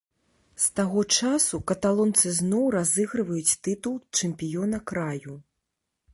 З 0.63 0.69
таго 0.77 1.01
часу 1.17 1.59
каталонцы 1.71 2.31
зноў 2.39 2.63
разыгрываюць 2.77 3.57
тытул 3.69 3.95
чэмпіёна 4.17 4.83
краю. 4.95 5.39